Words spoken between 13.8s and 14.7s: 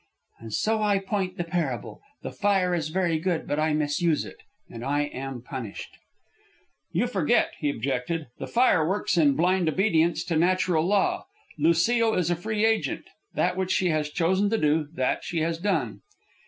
has chosen to